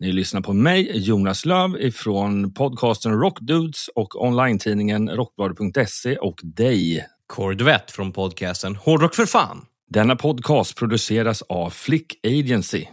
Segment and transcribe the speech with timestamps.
[0.00, 7.06] Ni lyssnar på mig, Jonas Löv ifrån podcasten Rockdudes och online-tidningen rockbladet.se och dig.
[7.26, 9.66] Kordvett från podcasten Hårdrock för fan.
[9.90, 12.86] Denna podcast produceras av Flick Agency.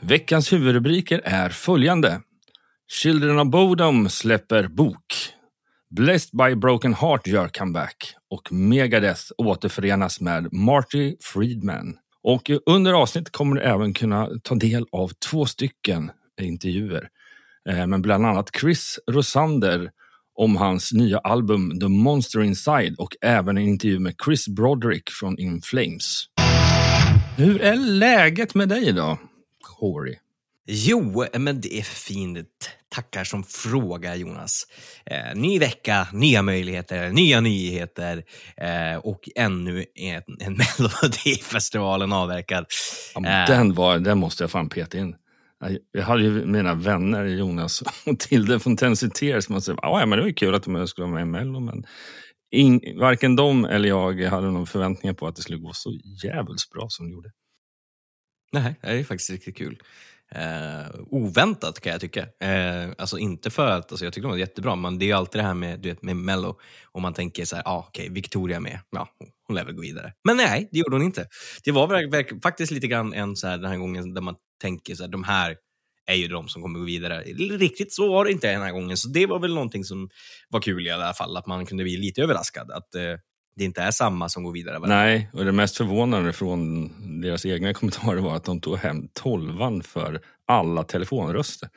[0.00, 2.20] Veckans huvudrubriker är följande.
[2.92, 5.04] Children of Bodom släpper bok.
[5.90, 11.96] Blessed by Broken Heart gör comeback och Megadeth återförenas med Marty Friedman.
[12.22, 17.08] Och under avsnittet kommer du även kunna ta del av två stycken intervjuer.
[17.68, 19.90] Eh, men bland annat Chris Rosander
[20.34, 25.38] om hans nya album The Monster Inside och även en intervju med Chris Broderick från
[25.38, 26.24] In Flames.
[27.36, 29.18] Hur är läget med dig då,
[29.78, 30.16] Corey?
[30.66, 32.70] Jo, men det är fint.
[32.88, 34.62] Tackar som fråga Jonas.
[35.06, 38.24] Eh, ny vecka, nya möjligheter, nya nyheter
[38.56, 42.66] eh, och ännu en, en Melodifestivalen avverkad.
[43.14, 43.46] Ja, Eh.
[43.46, 45.16] den, var, den måste jag fan peta in.
[45.92, 50.24] Jag- hade ju mina vänner Jonas och Tilde från Tensiteer som sa "Ja, men det
[50.24, 51.60] var kul att de skulle vara med i Mello.
[51.60, 51.84] Men
[52.54, 55.92] ing, varken de eller jag hade någon förväntningar på att det skulle gå så
[56.24, 57.30] jävligt bra som det gjorde.
[58.52, 59.78] Nej, det är faktiskt riktigt kul.
[60.34, 62.20] Eh, oväntat kan jag tycka.
[62.40, 65.12] Eh, alltså inte för att, alltså jag tycker de var jättebra, men det är ju
[65.12, 66.58] alltid det här med, du vet, med Mello.
[66.92, 68.80] Och man tänker så här, ah, okej, Victoria är med.
[68.90, 69.08] Ja,
[69.46, 70.12] hon lär väl gå vidare.
[70.24, 71.26] Men nej, det gjorde hon inte.
[71.64, 74.34] Det var verk, verk, faktiskt lite grann en så här, den här gången där man
[74.60, 75.56] tänker så här, de här
[76.06, 77.22] är ju de som kommer gå vidare.
[77.58, 80.08] Riktigt så var det inte den här gången, så det var väl någonting som
[80.48, 82.70] var kul i alla fall, att man kunde bli lite överraskad.
[82.70, 83.14] Att eh,
[83.56, 84.78] det inte är samma som går vidare.
[84.78, 89.08] varje Nej, och det mest förvånande från deras egna kommentarer var att de tog hem
[89.12, 91.68] tolvan för alla telefonröster.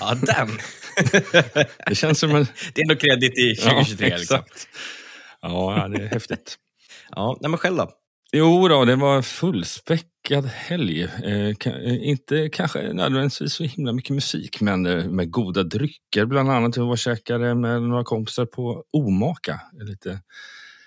[0.00, 0.48] Ja, den!
[1.86, 2.46] Det känns som en...
[2.74, 4.08] det är ändå kredit i 2023.
[4.08, 4.36] ja, liksom.
[4.36, 4.68] exakt.
[5.40, 6.56] Ja, det är häftigt.
[7.10, 7.90] Ja, nej, men själv då?
[8.32, 9.22] Jo då, det var
[10.30, 11.02] lyckad helg.
[11.02, 16.24] Eh, ka- eh, inte kanske nödvändigtvis så himla mycket musik, men eh, med goda drycker
[16.26, 16.76] bland annat.
[16.76, 19.60] Jag var och käkade med några kompisar på Omaka.
[19.72, 20.20] Lite,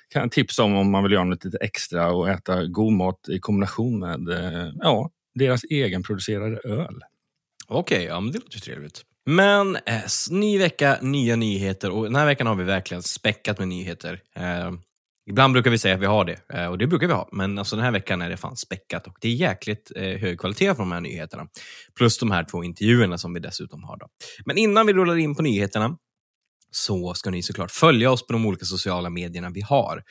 [0.10, 3.30] kan jag tipsa om om man vill göra något lite extra och äta god mat
[3.30, 7.00] i kombination med eh, ja, deras egenproducerade öl.
[7.68, 9.02] Okej, okay, ja, men det låter trevligt.
[9.26, 13.68] Men eh, ny vecka, nya nyheter och den här veckan har vi verkligen späckat med
[13.68, 14.22] nyheter.
[14.36, 14.72] Eh,
[15.28, 17.58] ibland brukar vi säga att vi har det eh, och det brukar vi ha, men
[17.58, 20.74] alltså den här veckan är det fan späckat och det är jäkligt eh, hög kvalitet
[20.74, 21.48] på de här nyheterna.
[21.98, 23.98] Plus de här två intervjuerna som vi dessutom har.
[23.98, 24.08] Då.
[24.46, 25.98] Men innan vi rullar in på nyheterna
[26.72, 30.04] så ska ni såklart följa oss på de olika sociala medierna vi har.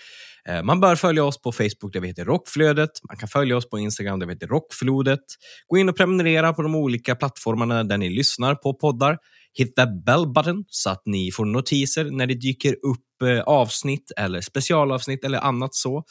[0.49, 2.91] Eh, man bör följa oss på Facebook där vi heter Rockflödet.
[3.09, 5.21] Man kan följa oss på Instagram där vi heter Rockflodet.
[5.67, 9.19] Gå in och prenumerera på de olika plattformarna där ni lyssnar på poddar.
[9.59, 14.13] Hit the bell button så att ni får notiser när det dyker upp eh, avsnitt
[14.17, 16.05] eller specialavsnitt eller annat så.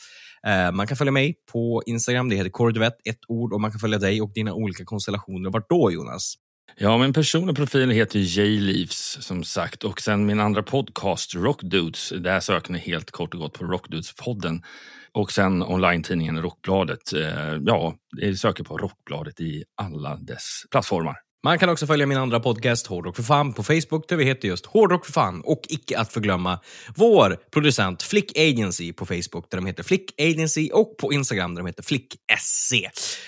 [0.48, 3.80] Eh, man kan följa mig på Instagram, det heter Kordvett, ett ord, och man kan
[3.80, 5.50] följa dig och dina olika konstellationer.
[5.50, 6.36] Vart då Jonas?
[6.78, 12.10] Ja, min personliga profil heter J-Leaves som sagt och sen min andra podcast Rockdudes.
[12.10, 14.64] Där söker ni helt kort och gott på Rockdudes-podden.
[15.12, 17.14] Och sen online-tidningen Rockbladet.
[17.14, 21.25] Eh, ja, ni söker på Rockbladet i alla dess plattformar.
[21.46, 24.48] Man kan också följa min andra podcast Hårdrock för fan på Facebook där vi heter
[24.48, 26.60] just Hårdrock för fan och icke att förglömma
[26.96, 31.62] vår producent Flick Agency på Facebook där de heter Flick Agency och på Instagram där
[31.62, 32.74] de heter Flick SC.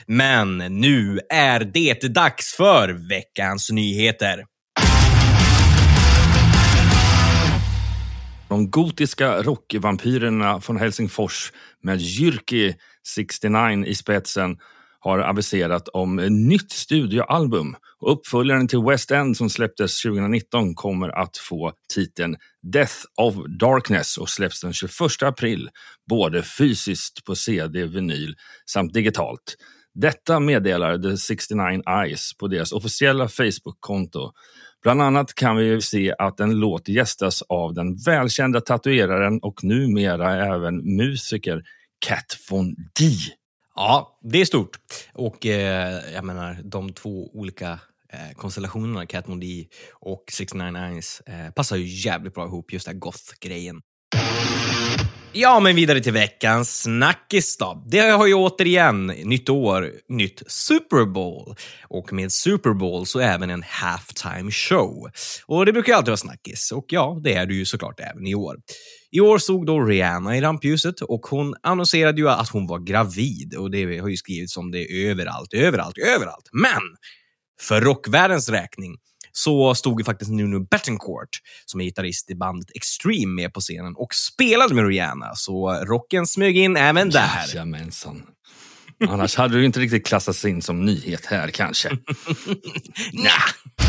[0.05, 4.45] Men nu är det dags för veckans nyheter.
[8.49, 11.51] De gotiska rockvampyrerna från Helsingfors
[11.83, 12.75] med Jyrki
[13.07, 14.57] 69 i spetsen
[14.99, 17.75] har aviserat om ett nytt studioalbum.
[18.05, 22.35] Uppföljaren till West End som släpptes 2019 kommer att få titeln
[22.73, 24.91] Death of Darkness och släpps den 21
[25.21, 25.69] april,
[26.09, 28.35] både fysiskt på CD, vinyl
[28.65, 29.55] samt digitalt.
[29.93, 34.31] Detta meddelar The 69 Eyes på deras officiella Facebook-konto.
[34.83, 40.55] Bland annat kan vi se att en låt gästas av den välkända tatueraren och numera
[40.55, 41.63] även musiker
[42.05, 43.05] Kat Von D.
[43.77, 44.77] Ja, det är stort.
[45.13, 47.79] Och eh, jag menar, de två olika
[48.13, 52.85] eh, konstellationerna, Cat Von D och 69 Eyes, eh, passar ju jävligt bra ihop, just
[52.85, 53.81] den goth-grejen.
[55.33, 57.83] Ja, men vidare till veckans snackis då.
[57.91, 61.55] Det har ju återigen nytt år, nytt Super Bowl.
[61.87, 65.09] Och med Super Bowl så även en halftime show.
[65.45, 66.71] Och det brukar ju alltid vara snackis.
[66.71, 68.55] Och ja, det är det ju såklart även i år.
[69.11, 73.55] I år stod då Rihanna i rampljuset och hon annonserade ju att hon var gravid.
[73.55, 76.49] Och det har ju skrivits om det överallt, överallt, överallt.
[76.51, 76.81] Men
[77.61, 78.97] för rockvärldens räkning
[79.31, 81.29] så stod ju faktiskt Nuno Bettencourt,
[81.65, 85.35] som är gitarrist i bandet Extreme, med på scenen och spelade med Rihanna.
[85.35, 87.45] Så rocken smög in även där.
[87.47, 88.23] Jajamensan.
[89.07, 91.89] Annars hade du inte riktigt klassats in som nyhet här kanske.
[93.13, 93.86] Nah.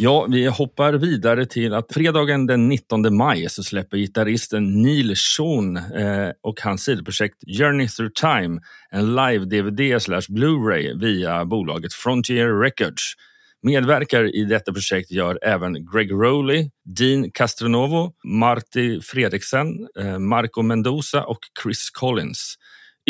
[0.00, 5.76] Ja, vi hoppar vidare till att fredagen den 19 maj så släpper gitarristen Neil Schon
[5.76, 8.60] eh, och hans sidoprojekt Journey Through Time
[8.90, 13.14] en live-DVD slash Blu-ray via bolaget Frontier Records.
[13.62, 21.24] Medverkar i detta projekt gör även Greg Rowley, Dean Castronovo, Marty Fredriksen, eh, Marco Mendoza
[21.24, 22.54] och Chris Collins.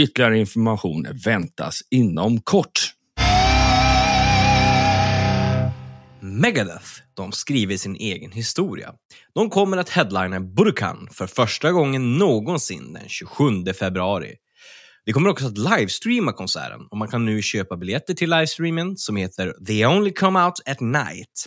[0.00, 2.98] Ytterligare information väntas inom kort.
[6.29, 8.95] Megadeth, de skriver sin egen historia.
[9.35, 14.35] De kommer att headlina Burkan för första gången någonsin den 27 februari.
[15.07, 19.17] De kommer också att livestreama konserten och man kan nu köpa biljetter till livestreamen som
[19.17, 21.47] heter “They only come out at night”.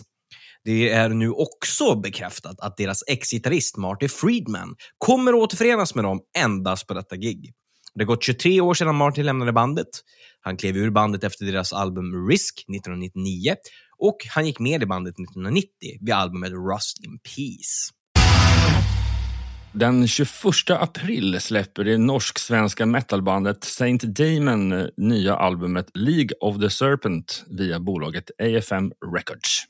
[0.64, 6.86] Det är nu också bekräftat att deras ex-gitarrist Marty Friedman kommer återförenas med dem endast
[6.86, 7.52] på detta gig.
[7.94, 9.88] Det har gått 23 år sedan Marty lämnade bandet.
[10.40, 13.56] Han klev ur bandet efter deras album Risk 1999
[14.02, 15.68] och han gick med i bandet 1990
[16.00, 17.92] vid albumet Rust in Peace.
[19.72, 27.44] Den 21 april släpper det norsk-svenska metalbandet Saint Damon nya albumet League of the Serpent
[27.50, 29.66] via bolaget AFM Records.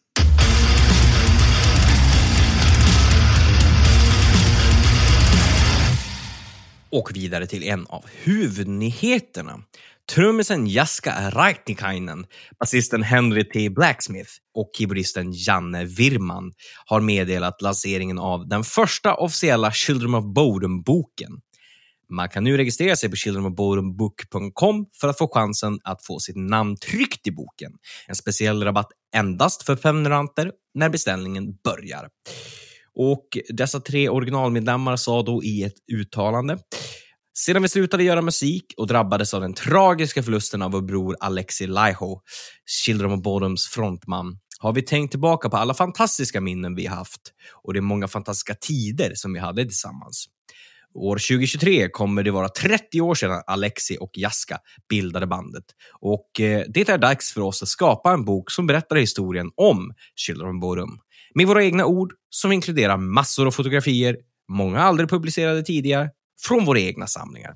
[6.91, 9.63] Och vidare till en av huvudnyheterna.
[10.11, 12.27] Trummisen Jaska Raitikainen,
[12.61, 13.71] basisten Henry T.
[13.71, 16.53] Blacksmith och keyboardisten Janne Virman
[16.87, 21.41] har meddelat lanseringen av den första officiella Children of Bodom-boken.
[22.11, 26.77] Man kan nu registrera sig på childrenofbodombook.com för att få chansen att få sitt namn
[26.77, 27.73] tryckt i boken.
[28.07, 32.09] En speciell rabatt endast för prenumeranter när beställningen börjar.
[32.95, 36.59] Och dessa tre originalmedlemmar sa då i ett uttalande
[37.39, 41.67] sedan vi slutade göra musik och drabbades av den tragiska förlusten av vår bror Alexi
[41.67, 42.21] Laiho,
[42.85, 47.21] Children of Bodoms frontman, har vi tänkt tillbaka på alla fantastiska minnen vi haft
[47.63, 50.27] och de många fantastiska tider som vi hade tillsammans.
[50.95, 54.59] År 2023 kommer det vara 30 år sedan Alexi och Jaska
[54.89, 55.65] bildade bandet
[56.01, 59.95] och eh, det är dags för oss att skapa en bok som berättar historien om
[60.17, 60.99] Children of Bodom
[61.35, 64.17] med våra egna ord som inkluderar massor av fotografier,
[64.49, 66.11] många aldrig publicerade tidigare,
[66.43, 67.55] från våra egna samlingar.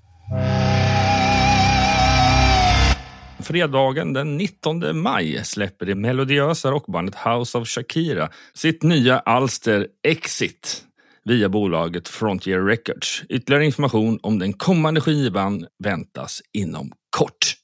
[3.43, 10.83] Fredagen den 19 maj släpper det melodiösa rockbandet House of Shakira sitt nya alster Exit
[11.25, 13.23] via bolaget Frontier Records.
[13.29, 17.57] Ytterligare information om den kommande skivan väntas inom kort.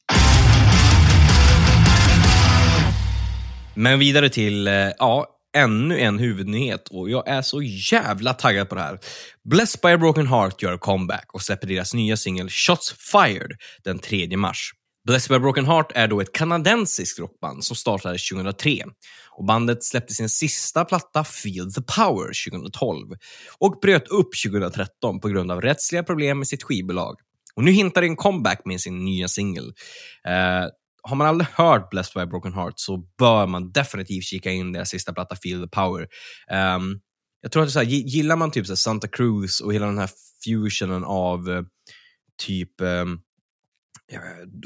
[3.75, 8.75] Men vidare till, eh, ja, ännu en huvudnyhet och jag är så jävla taggad på
[8.75, 8.99] det här.
[9.45, 13.53] Blessed by a broken heart gör comeback och släpper deras nya singel Shots fired
[13.85, 14.73] den 3 mars.
[15.07, 18.85] Blessed by a broken heart är då ett kanadensiskt rockband som startade 2003
[19.31, 23.09] och bandet släppte sin sista platta Feel the power 2012
[23.59, 27.17] och bröt upp 2013 på grund av rättsliga problem med sitt skivbolag.
[27.55, 29.73] Och nu hintar det en comeback med sin nya singel.
[30.29, 30.67] Eh,
[31.03, 34.73] har man aldrig hört Blessed by a Broken Heart så bör man definitivt kika in
[34.73, 36.09] deras sista platta Feel the Power.
[36.51, 37.01] Um,
[37.41, 39.87] jag tror att det är så här, gillar man typ så Santa Cruz och hela
[39.87, 40.11] den här
[40.45, 41.63] fusionen av eh,
[42.47, 43.21] typ um,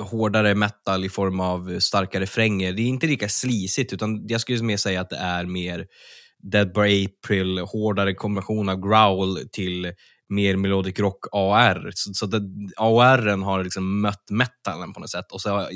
[0.01, 2.73] hårdare metal i form av starka refränger.
[2.73, 5.87] Det är inte lika slisigt, utan jag skulle mer säga att det är mer
[6.43, 9.93] Dead by April, hårdare kombination av growl till
[10.29, 11.91] mer melodic rock AR.
[11.95, 12.41] Så, så det,
[12.77, 15.33] AR har liksom mött metalen på något sätt.
[15.33, 15.69] Och så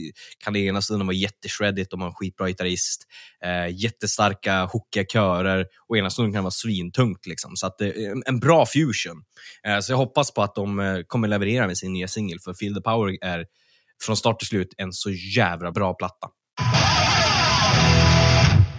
[0.44, 3.04] kan det ena stunden vara jätteshreddigt och man har en skitbra gitarrist,
[3.44, 7.26] eh, jättestarka hookiga körer och ena stunden kan det vara svintungt.
[7.26, 7.56] Liksom.
[7.56, 9.22] Så att det är en bra fusion.
[9.66, 12.54] Eh, så jag hoppas på att de eh, kommer leverera med sin nya singel, för
[12.54, 13.46] Feel the Power är
[14.02, 16.28] från start till slut en så jävla bra platta.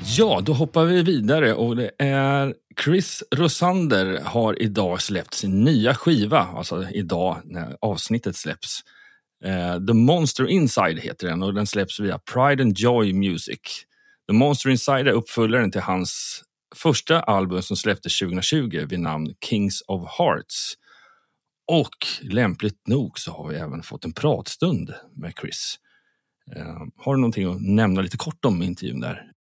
[0.04, 5.96] Ja, då hoppar vi vidare och det är Chris Rosander har idag släppt sin nya
[5.96, 8.84] skiva, alltså idag när avsnittet släpps.
[9.46, 13.60] Uh, The Monster Inside heter den och den släpps via Pride and Joy Music.
[14.28, 16.44] The Monster Inside är uppföljaren till hans
[16.76, 20.74] första album som släpptes 2020 vid namn Kings of Hearts.
[21.68, 25.76] Och lämpligt nog så har vi även fått en pratstund med Chris.
[26.56, 29.32] Eh, har du någonting att nämna lite kort om intervjun där?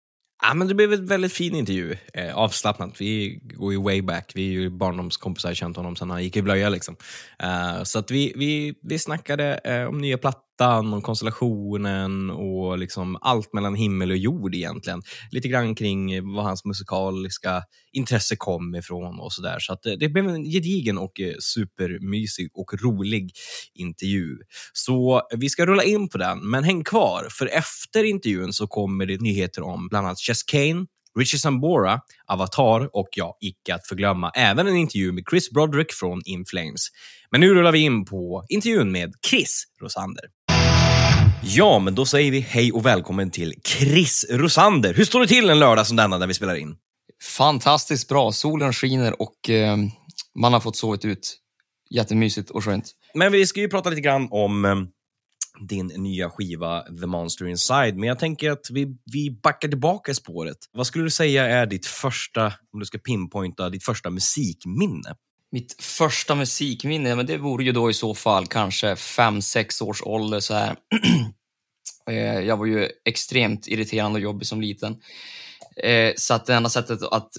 [0.51, 1.97] Ja, men det blev en väldigt fin intervju.
[2.15, 3.01] Eh, avslappnat.
[3.01, 4.33] Vi går ju way back.
[4.35, 6.69] Vi är ju barndomskompisar, känt honom sen han gick i blöja.
[6.69, 6.97] Liksom.
[7.43, 12.79] Eh, så att vi, vi, vi snackade eh, om nya plattor plattan, och konstellationen och
[12.79, 15.03] liksom allt mellan himmel och jord egentligen.
[15.31, 17.63] Lite grann kring var hans musikaliska
[17.93, 19.57] intresse kom ifrån och sådär.
[19.59, 23.31] Så att eh, det blev en gedigen och eh, supermysig och rolig
[23.75, 24.37] intervju.
[24.73, 29.07] Så vi ska rulla in på den, men häng kvar, för efter intervjun så kommer
[29.07, 30.87] det nyheter om bland annat Chess Kane,
[31.19, 36.21] Richie Sambora, Avatar och ja, icke att förglömma, även en intervju med Chris Broderick från
[36.25, 36.89] In Flames.
[37.31, 40.25] Men nu rullar vi in på intervjun med Chris Rosander.
[41.43, 44.95] Ja, men då säger vi hej och välkommen till Chris Rosander.
[44.95, 46.77] Hur står det till en lördag som denna när vi spelar in?
[47.37, 48.33] Fantastiskt bra.
[48.33, 49.77] Solen skiner och eh,
[50.39, 51.37] man har fått sovit ut.
[51.91, 52.85] Jättemysigt och skönt.
[53.15, 54.77] Men vi ska ju prata lite grann om eh,
[55.69, 60.59] din nya skiva The Monster Inside, men jag tänker att vi, vi backar tillbaka spåret.
[60.73, 65.15] Vad skulle du säga är ditt första, om du ska pinpointa, ditt första musikminne?
[65.53, 70.03] Mitt första musikminne, men det vore ju då i så fall kanske fem sex års
[70.03, 70.41] ålder.
[70.41, 70.77] Så här.
[72.11, 74.97] Eh, jag var ju extremt irriterande och jobbig som liten.
[75.77, 77.31] Eh, så att det enda sättet att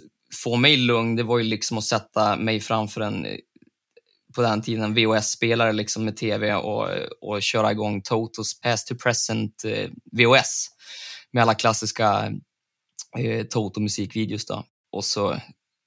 [0.44, 3.38] få mig lugn, det var ju liksom att sätta mig framför en, eh,
[4.36, 6.90] på den tiden, VHS-spelare liksom med tv och,
[7.22, 10.68] och köra igång Totos Past to Present eh, VHS
[11.32, 12.34] med alla klassiska
[13.18, 14.46] eh, Toto-musikvideos.
[14.46, 14.66] Då.
[14.92, 15.40] Och så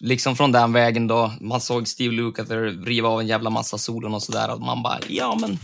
[0.05, 4.15] liksom från den vägen då, man såg Steve Lukather riva av en jävla massa solon
[4.15, 5.59] och sådär och man bara, ja men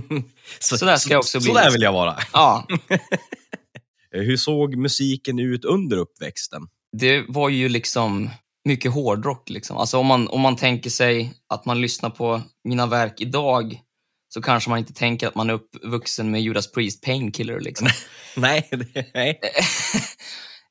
[0.58, 1.46] Så, Så där ska jag också bli.
[1.46, 2.18] Så där vill jag vara.
[2.32, 2.66] ja.
[4.12, 6.62] Hur såg musiken ut under uppväxten?
[6.92, 8.30] det var ju liksom
[8.64, 9.50] mycket hårdrock.
[9.50, 9.76] Liksom.
[9.76, 13.80] Alltså om, man, om man tänker sig att man lyssnar på mina verk idag
[14.28, 17.60] så kanske man inte tänker att man är uppvuxen med Judas Priest Painkiller.
[17.60, 17.88] Liksom.
[18.36, 18.68] Nej,
[19.14, 19.40] nej.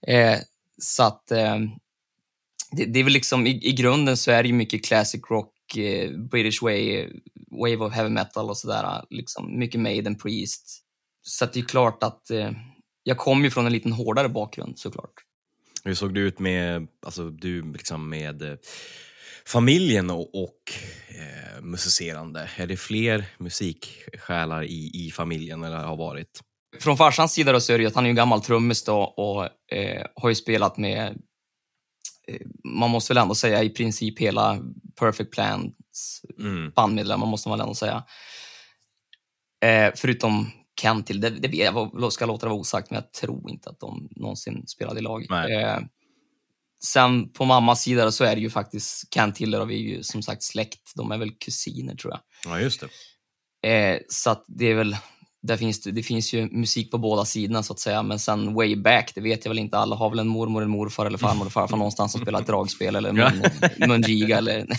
[0.08, 0.40] eh,
[0.82, 1.58] så att eh,
[2.72, 5.78] det, det är väl liksom, i, i grunden så är det ju mycket classic rock,
[5.78, 7.08] eh, British way,
[7.52, 9.06] wave of heavy metal och sådär.
[9.10, 10.84] Liksom, mycket Maiden, Priest.
[11.22, 12.52] Så det är klart att eh,
[13.04, 15.14] jag kommer ju från en liten hårdare bakgrund såklart.
[15.84, 18.58] Hur såg det ut med, alltså, du liksom med eh,
[19.46, 20.74] familjen och, och
[21.10, 22.50] eh, musicerande?
[22.58, 26.40] Är det fler musiksjälar i, i familjen eller har varit?
[26.80, 28.98] Från farsans sida då så är det ju att han är ju gammal trummis då
[28.98, 31.18] och eh, har ju spelat med,
[32.64, 34.60] man måste väl ändå säga i princip hela
[35.00, 35.76] Perfect Plans
[36.40, 36.72] Mm.
[36.76, 38.04] bandmedlemmar måste man väl ändå säga.
[39.66, 43.50] Eh, förutom Ken till, det, det jag, ska låta det vara osagt, men jag tror
[43.52, 45.26] inte att de någonsin spelade i lag.
[45.52, 45.80] Eh,
[46.84, 50.04] sen på mammas sida så är det ju faktiskt Ken Tiller och vi är ju
[50.04, 50.92] som sagt släkt.
[50.96, 52.22] De är väl kusiner tror jag.
[52.46, 52.84] Ja, just
[53.62, 53.70] det.
[53.70, 54.98] Eh, så att det är väl,
[55.42, 58.54] där finns det, det finns ju musik på båda sidorna så att säga, men sen
[58.54, 59.78] way back, det vet jag väl inte.
[59.78, 62.96] Alla har väl en mormor, en morfar eller farmor och farfar någonstans som spelar dragspel
[62.96, 63.44] eller mun,
[63.88, 64.68] mungiga eller...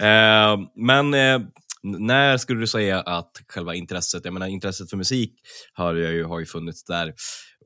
[0.00, 1.40] Eh, men eh,
[1.82, 5.34] när skulle du säga att själva intresset, jag menar intresset för musik
[5.72, 7.14] har ju, har ju funnits där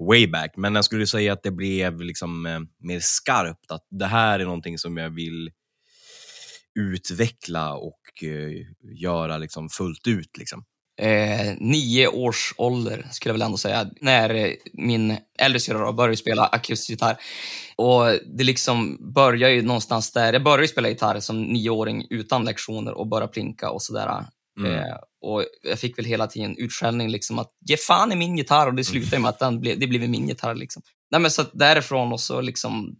[0.09, 3.87] way back, men när skulle du säga att det blev liksom eh, mer skarpt, att
[3.91, 5.51] det här är någonting som jag vill
[6.75, 8.01] utveckla och
[9.01, 10.39] göra liksom fullt ut?
[10.39, 10.65] Liksom?
[11.03, 16.17] Eh, nio års ålder, skulle jag väl ändå säga, när eh, min äldre syrra började
[16.17, 17.17] spela akustisk gitarr.
[17.77, 18.05] Och
[18.37, 20.33] det liksom börjar ju någonstans där.
[20.33, 24.27] Jag började spela gitarr som nioåring utan lektioner och bara plinka och sådär.
[24.59, 24.73] Mm.
[24.73, 28.67] Eh, och jag fick väl hela tiden utskällning liksom att ge fan i min gitarr
[28.67, 30.55] och det slutade med att den ble, det blev min gitarr.
[30.55, 30.83] Liksom.
[31.11, 32.97] Nej, men så därifrån och så liksom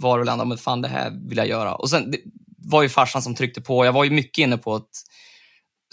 [0.00, 1.74] var det väl ändå, men fan det här vill jag göra.
[1.74, 2.18] Och sen det
[2.58, 3.84] var ju farsan som tryckte på.
[3.84, 4.90] Jag var ju mycket inne på att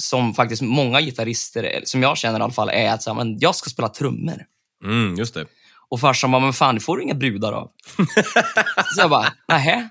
[0.01, 3.39] som faktiskt många gitarrister, som jag känner i alla fall, är att så här, men
[3.39, 4.45] jag ska spela trummor.
[4.85, 5.45] Mm, just det.
[5.91, 7.69] Och farsan bara, men fan det får du inga brudar av.
[8.95, 9.89] så jag bara, nähä?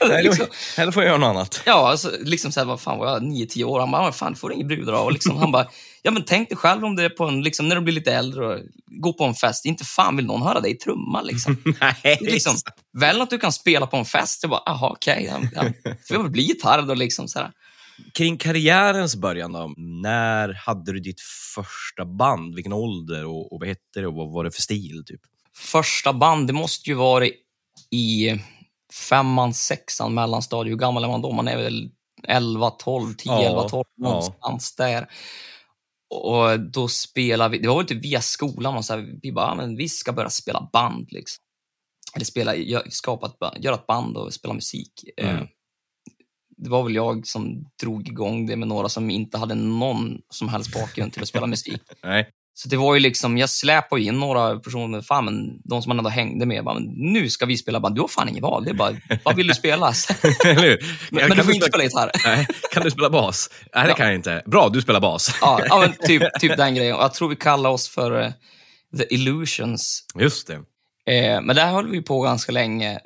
[0.22, 0.46] liksom,
[0.76, 1.62] Eller får jag göra något annat?
[1.66, 3.80] ja, alltså, liksom så här, vad fan var jag, nio, tio år?
[3.80, 5.04] Han bara, men fan det får du inga brudar av.
[5.04, 5.66] Och liksom, han bara,
[6.02, 8.12] ja men tänk dig själv om det är på en, liksom, när du blir lite
[8.12, 9.64] äldre och går på en fest.
[9.64, 11.56] Inte fan vill någon höra dig trumma liksom.
[11.80, 12.56] Nej, liksom
[12.98, 14.38] väl att du kan spela på en fest.
[14.42, 17.28] Jag bara, jaha okej, okay, ja, får väl bli gitarr då liksom.
[17.28, 17.50] Så här.
[18.14, 21.20] Kring karriärens början då, när hade du ditt
[21.54, 22.54] första band?
[22.54, 25.02] Vilken ålder och, och vad hette det och vad var det för stil?
[25.06, 25.20] Typ?
[25.56, 27.26] Första band, det måste ju vara
[27.90, 28.40] i
[29.08, 30.72] femman, sexan, mellanstadiet.
[30.72, 31.32] Hur gammal är man då?
[31.32, 31.90] Man är väl
[32.28, 34.08] 11, 12, 10, Ja, 11, 12, ja.
[34.08, 35.06] någonstans där.
[36.14, 39.48] Och då spelade vi, det var väl inte via skolan, man så här, vi bara,
[39.48, 41.08] "Ja, men vi ska börja spela band.
[41.12, 41.42] Liksom.
[42.14, 42.54] Eller spela,
[42.90, 44.92] skapa ett, göra ett band och spela musik.
[45.16, 45.46] Mm.
[46.64, 50.48] Det var väl jag som drog igång det med några som inte hade någon som
[50.48, 51.80] helst bakgrund till att spela musik.
[52.04, 52.28] Nej.
[52.54, 55.98] Så det var ju liksom, jag släpade in några personer, fan men de som man
[55.98, 57.80] ändå hängde med, bara, nu ska vi spela.
[57.80, 59.86] Bara, du har fan inget val, det är bara, vad vill du spela?
[60.44, 60.78] Eller hur?
[61.10, 62.10] men Kan men du får inte spela gitarr.
[62.26, 62.46] Nej.
[62.72, 63.50] Kan du spela bas?
[63.74, 63.96] Nej, det Ja.
[63.96, 64.42] kan jag inte.
[64.46, 65.38] Bra, du spelar bas.
[65.40, 66.96] Ja, ja men typ, typ den grejen.
[66.96, 68.30] Jag tror vi kallar oss för eh,
[68.98, 70.04] The Illusions.
[70.18, 70.54] Just det.
[71.12, 73.00] Eh, men där höll vi på ganska länge.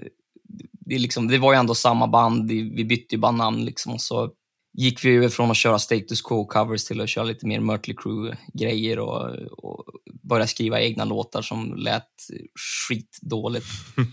[0.86, 3.92] Det, liksom, det var ju ändå samma band, vi bytte ju bara namn liksom.
[3.92, 4.30] Och så
[4.78, 8.98] gick vi över från att köra status quo-covers till att köra lite mer Mötley Crüe-grejer
[8.98, 9.30] och,
[9.64, 9.84] och
[10.22, 12.08] börja skriva egna låtar som lät
[12.88, 13.66] skitdåligt.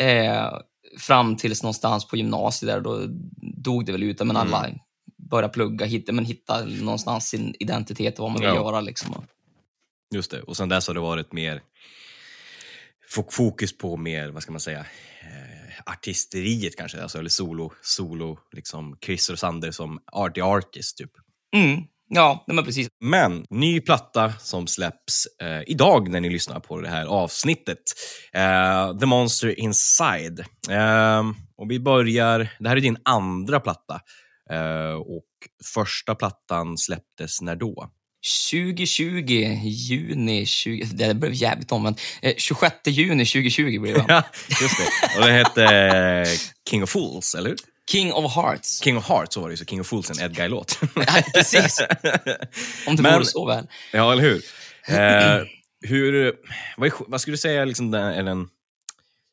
[0.00, 0.58] eh,
[0.98, 3.06] fram tills någonstans på gymnasiet där, då
[3.56, 4.18] dog det väl ut.
[4.18, 4.66] Men alla
[5.30, 8.54] började plugga, hitta, men hitta någonstans sin identitet och vad man vill Ja.
[8.54, 8.80] göra.
[8.80, 9.24] Liksom.
[10.14, 10.42] Just det.
[10.42, 11.62] Och sen dess har det varit mer
[13.30, 14.80] fokus på mer, vad ska man säga,
[15.20, 21.10] eh, artisteriet kanske, alltså, eller solo, solo, liksom Chris Sander som arty artist typ.
[21.56, 21.82] Mm.
[22.14, 22.88] Ja, men precis.
[23.00, 27.82] Men ny platta som släpps eh, idag när ni lyssnar på det här avsnittet.
[28.32, 30.40] Eh, The Monster Inside.
[30.70, 31.22] Eh,
[31.56, 34.00] och vi börjar, det här är din andra platta.
[34.50, 35.28] Eh, och
[35.74, 37.90] första plattan släpptes när då?
[38.50, 40.84] 2020, juni 20...
[40.84, 42.00] Det blev jävligt omvänt.
[42.22, 44.04] Eh, 26 juni 2020 blev det.
[44.08, 44.22] Ja,
[44.60, 45.18] just det.
[45.20, 46.28] Och den hette eh,
[46.70, 47.58] King of Fools, eller hur?
[47.90, 48.80] King of Hearts.
[48.82, 50.78] King of Hearts, så var det ju, så King of Fools är en Ed Guy-låt.
[50.96, 51.78] Ja, precis.
[52.86, 53.66] Om det Men- vore så väl.
[53.92, 54.42] ja, eller hur?
[54.88, 55.42] Eh,
[55.88, 56.32] hur
[56.76, 58.48] vad, vad skulle du säga liksom den, är den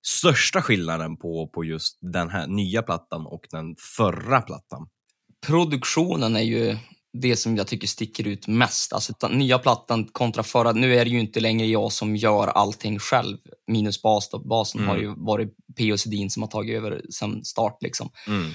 [0.05, 4.88] största skillnaden på, på just den här nya plattan och den förra plattan?
[5.48, 6.77] Produktionen är ju
[7.13, 8.93] det som jag tycker sticker ut mest.
[8.93, 10.71] Alltså nya plattan kontra förra.
[10.71, 13.37] Nu är det ju inte längre jag som gör allting själv.
[13.67, 14.39] Minus bas då.
[14.39, 15.97] Basen har ju varit P.O.
[15.97, 17.77] Sedin som har tagit över sen start.
[17.81, 18.09] Liksom.
[18.27, 18.51] Mm.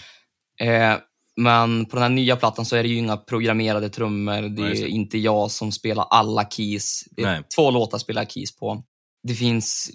[0.61, 0.99] Eh,
[1.37, 4.43] men på den här nya plattan så är det ju inga programmerade trummor.
[4.43, 4.89] Det är det.
[4.89, 7.05] inte jag som spelar alla keys.
[7.11, 7.43] Det är Nej.
[7.57, 8.83] två låtar spelar jag keys på.
[9.23, 9.91] Det finns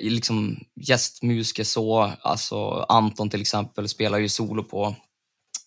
[0.00, 0.56] liksom
[0.88, 2.12] gästmusiker så.
[2.20, 4.96] Alltså Anton till exempel spelar ju solo på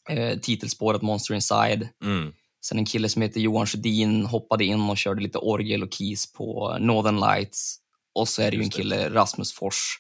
[0.10, 1.90] eh, titelspåret Monster Inside.
[2.04, 2.34] Mm.
[2.66, 6.34] Sen en kille som heter Johan Sjödin hoppade in och körde lite orgel och keys
[6.34, 7.76] på Northern Lights.
[8.16, 10.00] Och så är det ju en kille, Rasmus Fors,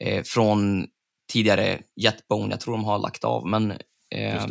[0.00, 0.86] eh, från
[1.32, 2.50] tidigare Jetbone.
[2.50, 3.70] Jag tror de har lagt av, men
[4.14, 4.46] eh,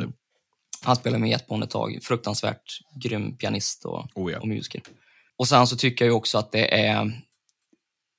[0.81, 1.99] han spelade med Jetbone ett tag.
[2.01, 4.39] Fruktansvärt grym pianist och, Oh, ja.
[4.39, 4.81] och musiker.
[5.37, 7.01] Och sen så tycker jag ju också att det är,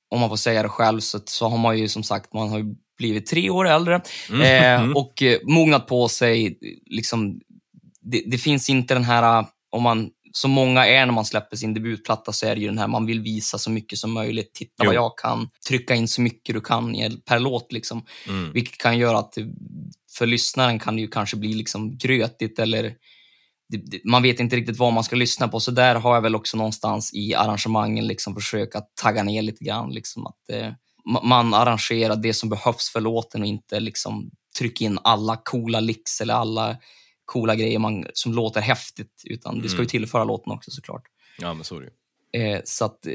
[0.09, 2.57] om man får säga det själv, så, så har man ju som sagt, man har
[2.57, 4.89] ju blivit tre år äldre Mm.
[4.89, 6.59] eh, och eh, mognat på sig.
[6.85, 7.39] Liksom,
[8.01, 11.73] det, det finns inte den här, om man, som många är när man släpper sin
[11.73, 14.53] debutplatta, så är det ju den här, man vill visa så mycket som möjligt.
[14.53, 14.85] Titta Jo.
[14.85, 17.71] vad jag kan, trycka in så mycket du kan per låt.
[17.71, 18.05] Liksom.
[18.27, 18.53] Mm.
[18.53, 19.33] Vilket kan göra att
[20.17, 22.93] för lyssnaren kan det ju kanske bli liksom grötigt eller
[24.05, 25.59] man vet inte riktigt vad man ska lyssna på.
[25.59, 29.63] Så där har jag väl också någonstans i arrangemangen liksom försökt att tagga ner lite
[29.63, 29.89] grann.
[29.93, 30.71] Liksom att, eh,
[31.23, 36.21] man arrangerar det som behövs för låten och inte liksom trycka in alla coola licks
[36.21, 36.77] eller alla
[37.25, 39.21] coola grejer man, som låter häftigt.
[39.25, 39.87] Utan det ska ju Mm.
[39.89, 41.03] tillföra låten också såklart.
[41.37, 41.89] Ja, men så är det
[42.33, 42.43] ju.
[42.53, 43.13] Eh, så att eh,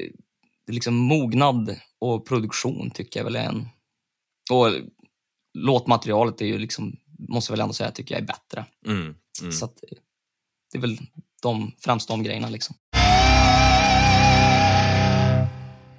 [0.66, 3.68] liksom mognad och produktion tycker jag väl är en...
[4.50, 4.68] Och
[5.58, 6.96] låtmaterialet är ju liksom,
[7.28, 8.66] måste jag väl ändå säga, tycker jag är bättre.
[8.86, 9.14] Mm.
[9.40, 9.52] Mm.
[9.52, 9.98] Så att eh,
[10.72, 10.98] det är väl
[11.42, 12.76] de, främst de grejerna liksom.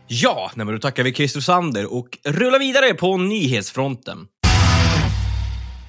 [0.07, 4.17] Ja, nej, men då tackar vi Christer Sander och rullar vidare på nyhetsfronten.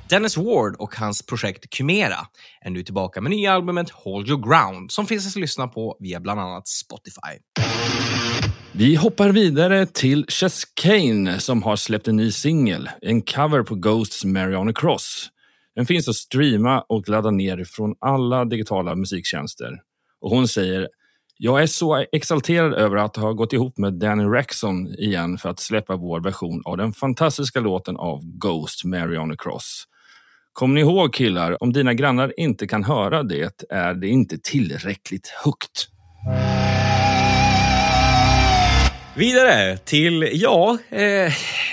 [0.09, 2.16] Dennis Ward och hans projekt Kymera
[2.61, 6.20] är nu tillbaka med nya albumet Hold Your Ground som finns att lyssna på via
[6.20, 7.42] bland annat Spotify.
[8.72, 13.74] Vi hoppar vidare till Chess Kane som har släppt en ny singel, en cover på
[13.74, 15.29] Ghosts Mariana Cross.
[15.74, 19.70] Den finns att streama och ladda ner från alla digitala musiktjänster.
[20.20, 20.88] Och hon säger
[21.38, 25.61] jag är så exalterad över att ha gått ihop med Danny Rexon igen för att
[25.61, 29.85] släppa vår version av den fantastiska låten av Ghost Mary on the Cross.
[30.53, 35.29] Kom ni ihåg killar, om dina grannar inte kan höra det är det inte tillräckligt
[35.44, 35.88] högt.
[39.16, 41.33] Vidare till, ja, eh,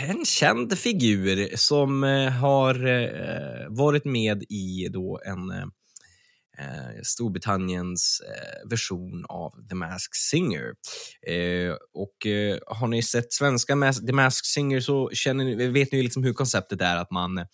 [0.09, 5.65] en känd figur som eh, har eh, varit med i då en eh,
[6.59, 10.73] eh, Storbritanniens eh, version av The Masked Singer.
[11.27, 15.91] Eh, och eh, har ni sett svenska Mas- The Masked Singer så känner ni, vet
[15.91, 17.45] ni liksom hur konceptet är att man eh,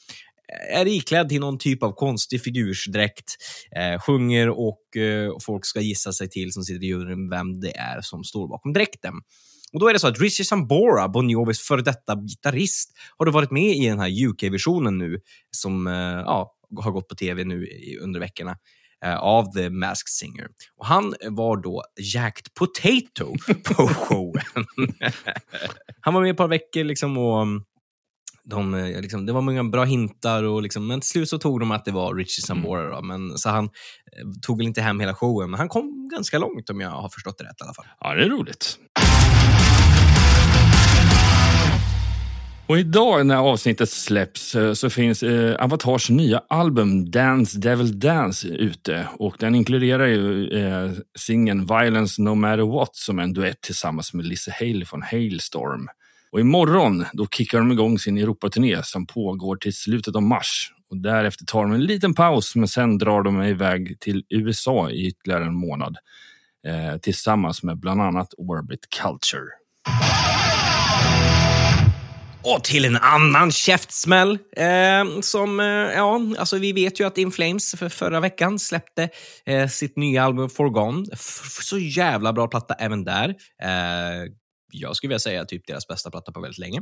[0.79, 3.35] är iklädd till någon typ av konstig figursdräkt,
[3.75, 7.77] eh, sjunger och, eh, folk ska gissa sig till som sitter i juryn vem det
[7.77, 9.13] är som står bakom dräkten.
[9.73, 13.31] Och då är det så att Richie Sambora, Bon Jovis före detta gitarrist, har då
[13.31, 15.19] varit med i den här UK-versionen nu
[15.51, 17.67] som eh, ja, har gått på tv nu
[18.01, 18.57] under veckorna
[19.05, 20.47] av The Masked Singer.
[20.77, 21.83] Och han var då
[22.13, 23.35] Jacked Potato
[23.65, 24.65] på showen.
[26.01, 27.63] han var med ett par veckor liksom och mm,
[28.49, 31.59] de, eh, liksom, det var många bra hintar, och liksom, men till slut så tog
[31.59, 32.95] de att det var Richie Sambora.
[32.95, 33.69] Då, men, så han eh,
[34.41, 37.37] tog väl inte hem hela showen, men han kom ganska långt om jag har förstått
[37.37, 37.85] det rätt i alla fall.
[37.99, 38.79] Ja, det är roligt.
[42.69, 48.47] Och idag när avsnittet släpps eh, så finns eh, Avatars nya album Dance Devil Dance
[48.47, 53.61] ute och den inkluderar ju eh, singeln Violence No Matter What som är en duett
[53.61, 55.87] tillsammans med Lizzie Hale från Hailstorm.
[56.31, 60.71] Och imorgon då kickar de igång sin Europaturné som pågår till slutet av mars.
[60.89, 65.07] Och därefter tar de en liten paus men sen drar de iväg till USA i
[65.07, 65.97] ytterligare en månad
[66.67, 69.49] eh, tillsammans med bland annat Orbit Culture.
[72.43, 74.37] Och till en annan käftsmäll.
[74.57, 79.09] Eh, som, eh, ja, alltså vi vet ju att In Flames för förra veckan släppte
[79.45, 81.05] eh, sitt nya album Forgone.
[81.13, 81.19] F
[81.61, 83.29] så jävla bra platta även där.
[83.63, 84.31] Eh,
[84.71, 86.81] jag skulle vilja säga typ deras bästa platta på väldigt länge.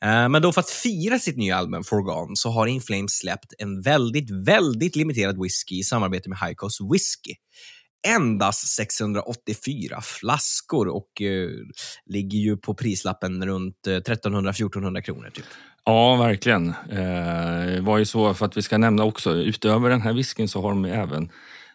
[0.00, 3.54] Eh, men då för att fira sitt nya album Forgone så har In Flames släppt
[3.58, 7.34] en väldigt, väldigt limiterad whisky i samarbete med High Whisky
[8.06, 11.48] endast 684 flaskor och eh,
[12.06, 15.30] ligger ju på prislappen runt eh, 1300-1400 kronor.
[15.34, 15.44] Typ.
[15.84, 16.68] Ja, verkligen.
[16.90, 20.62] Eh, var ju så, för att vi ska nämna också, utöver den här whiskyn så
[20.62, 21.30] har de även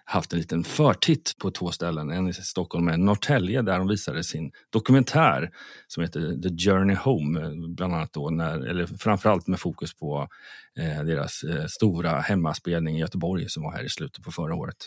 [0.09, 2.11] haft en liten förtitt på två ställen.
[2.11, 5.49] En i Stockholm och en i Norrtälje där de visade sin dokumentär
[5.87, 7.41] som heter The Journey Home.
[7.41, 10.27] Eh, bland annat då när, eller framförallt med fokus på
[10.79, 14.77] eh, deras eh, stora hemmaspelning i Göteborg som var här i slutet på förra året.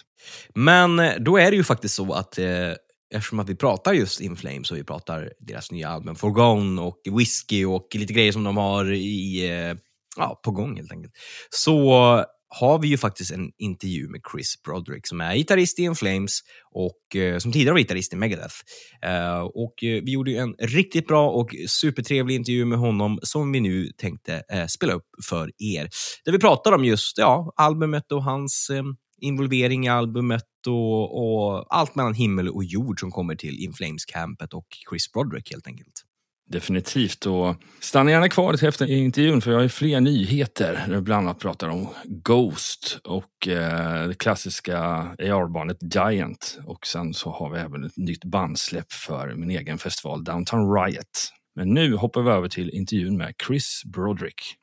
[0.55, 2.73] Men eh, då är det ju faktiskt så att eh,
[3.15, 6.99] eftersom att vi pratar just In Flames och vi pratar deras nya album Forgone och
[7.19, 9.77] Whiskey och lite grejer som de har i, eh,
[10.17, 11.13] ja, på gång helt enkelt.
[11.51, 12.25] Så
[12.61, 16.41] har vi ju faktiskt en intervju med Chris Broderick som är gitarrist i In Flames
[16.71, 18.55] och eh, som tidigare var gitarrist i Megadeth.
[19.03, 23.61] Eh, och eh, vi gjorde en riktigt bra och supertrevlig intervju med honom som vi
[23.61, 25.89] nu tänkte eh, spela upp för er.
[26.25, 28.83] Där vi pratar om just ja, albumet och hans eh,
[29.21, 34.55] involvering i albumet och, och, allt mellan himmel och jord som kommer till In Flames-campet
[34.55, 36.12] och Chris Broderick helt enkelt.
[36.51, 37.27] Definitivt.
[37.27, 40.85] Och stanna gärna kvar till efter intervjun för jag har fler nyheter.
[40.89, 44.79] Där bland annat pratar om Ghost och eh, det klassiska
[45.19, 46.59] AR-bandet Giant.
[46.67, 51.33] Och sen så har vi även ett nytt bandsläpp för min egen festival Downtown Riot.
[51.57, 54.57] Men nu hoppar vi över till intervjun med Chris Broderick.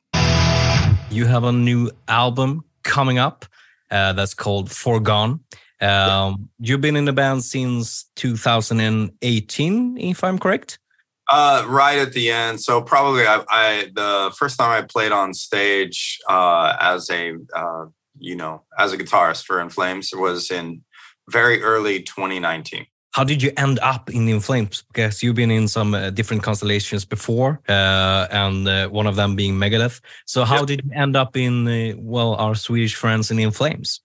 [1.12, 2.62] You have a new album
[2.94, 3.44] coming up
[3.92, 5.40] uh, that's called Forgone.
[5.80, 10.78] Um, you've been in the band since 2018, if I'm correct.
[11.32, 12.60] Uh, right at the end.
[12.60, 17.86] So probably I, I the first time I played on stage uh, as a uh,
[18.18, 20.82] you know as a guitarist for In Flames was in
[21.28, 22.84] very early 2019.
[23.12, 24.84] How did you end up in In Flames?
[24.92, 29.34] Because you've been in some uh, different constellations before, uh, and uh, one of them
[29.34, 30.00] being Megadeth.
[30.26, 30.66] So how yep.
[30.66, 34.00] did you end up in uh, well our Swedish friends in In Flames?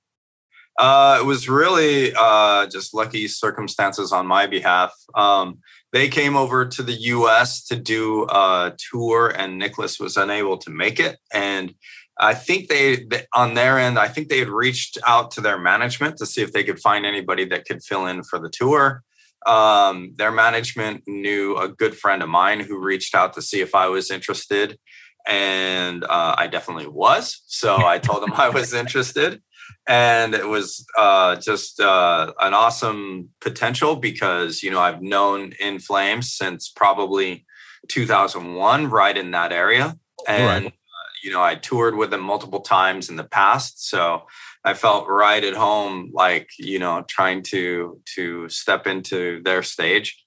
[0.78, 4.92] Uh, it was really uh, just lucky circumstances on my behalf.
[5.14, 5.60] Um,
[5.96, 10.70] they came over to the US to do a tour, and Nicholas was unable to
[10.70, 11.18] make it.
[11.34, 11.74] And
[12.20, 16.18] I think they, on their end, I think they had reached out to their management
[16.18, 19.04] to see if they could find anybody that could fill in for the tour.
[19.46, 23.74] Um, their management knew a good friend of mine who reached out to see if
[23.74, 24.78] I was interested.
[25.26, 27.42] And uh, I definitely was.
[27.46, 29.42] So I told them I was interested
[29.88, 35.80] and it was uh, just uh, an awesome potential because you know I've known In
[35.80, 37.46] Flames since probably
[37.90, 39.98] 2001, right in that area,
[40.28, 40.74] and right.
[40.74, 44.24] uh, you know I toured with them multiple times in the past, so
[44.64, 50.22] I felt right at home, like you know trying to to step into their stage.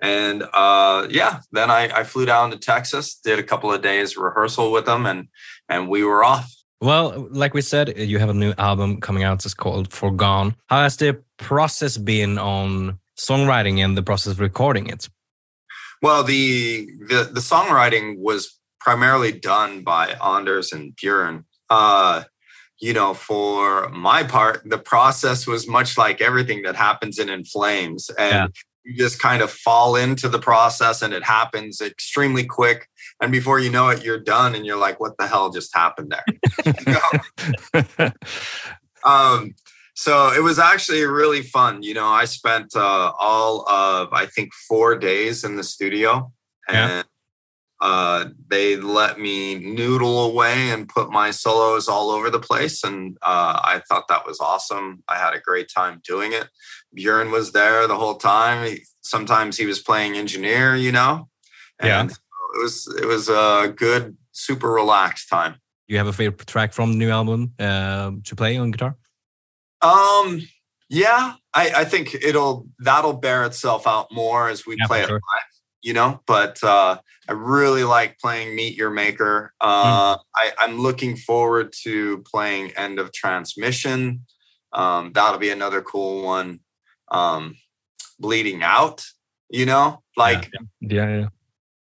[0.00, 4.16] And uh, yeah, then I, I flew down to Texas, did a couple of days
[4.16, 5.28] rehearsal with them, and
[5.68, 6.50] and we were off.
[6.84, 9.42] Well, like we said, you have a new album coming out.
[9.42, 10.54] It's called Forgone.
[10.66, 15.08] How has the process been on songwriting and the process of recording it?
[16.02, 21.44] Well, the the, the songwriting was primarily done by Anders and Björn.
[21.70, 22.24] Uh,
[22.78, 27.46] you know, for my part, the process was much like everything that happens in In
[27.46, 28.46] Flames, and yeah.
[28.84, 33.58] you just kind of fall into the process, and it happens extremely quick and before
[33.60, 36.24] you know it you're done and you're like what the hell just happened there
[39.04, 39.54] um,
[39.94, 41.82] so it was actually really fun.
[41.82, 46.32] You know, I spent uh, all of I think four days in the studio,
[46.68, 46.88] Yeah.
[46.88, 47.04] and
[47.80, 53.16] uh, they let me noodle away and put my solos all over the place, and
[53.22, 55.04] uh, I thought that was awesome.
[55.08, 56.48] I had a great time doing it.
[56.92, 58.66] Bjorn was there the whole time.
[58.66, 61.28] He, sometimes he was playing engineer, you know.
[61.82, 62.00] Yeah.
[62.00, 62.18] And so
[62.54, 65.56] it was it was a good, super relaxed time.
[65.86, 68.96] You have a favorite track from the new album uh, to play on guitar?
[69.82, 70.40] Um,
[70.88, 75.08] yeah, I, I think it'll that'll bear itself out more as we Yeah, play it
[75.08, 75.16] sure.
[75.16, 75.50] live,
[75.82, 76.20] you know.
[76.26, 79.52] But uh, I really like playing Meet Your Maker.
[79.60, 84.24] Uh, I, I'm looking forward to playing End of Transmission.
[84.72, 86.60] Um, that'll be another cool one.
[87.10, 87.56] Um,
[88.18, 89.04] Bleeding Out,
[89.50, 91.28] you know, like Yeah, yeah.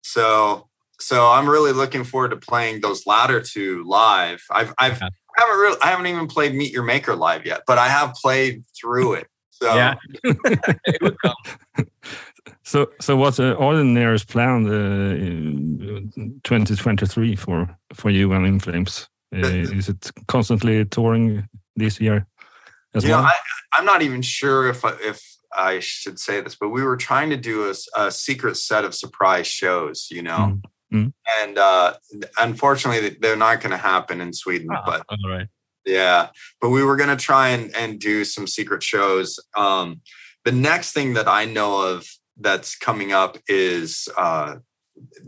[0.03, 0.67] So.
[0.99, 4.41] So I'm really looking forward to playing those latter two live.
[4.49, 5.09] I've I've Yeah.
[5.37, 8.13] I haven't really I haven't even played Meet Your Maker live yet, but I have
[8.13, 9.27] played through it.
[9.49, 9.95] So Yeah.
[10.23, 11.35] it would come.
[12.63, 18.59] So, so what's uh, the nearest plan uh, in 2023 for for you and In
[18.59, 19.09] Flames?
[19.35, 19.39] Uh,
[19.77, 22.25] is it constantly touring this year
[22.95, 23.25] as know, well?
[23.25, 23.33] I,
[23.73, 27.29] I'm not even sure if I- if I should say this, but we were trying
[27.31, 30.59] to do a secret set of surprise shows, you know,
[30.93, 31.11] Mm.
[31.41, 31.93] and uh,
[32.37, 34.67] unfortunately they're not going to happen in Sweden.
[34.85, 35.47] But All right.
[35.85, 36.27] Yeah,
[36.61, 39.39] but we were gonna try and and do some secret shows.
[39.55, 40.01] Um,
[40.45, 42.07] the next thing that I know of
[42.39, 44.57] that's coming up is uh,